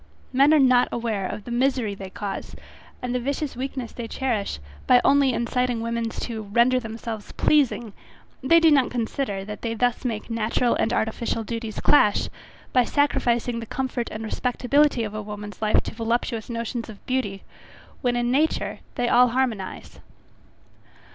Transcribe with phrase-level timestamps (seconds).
[0.33, 2.55] Men are not aware of the misery they cause,
[3.03, 7.93] and the vicious weakness they cherish, by only inciting women to render themselves pleasing;
[8.41, 12.29] they do not consider, that they thus make natural and artificial duties clash,
[12.73, 17.43] by sacrificing the comfort and respectability of a woman's life to voluptuous notions of beauty,
[18.01, 19.99] when in nature they all harmonize.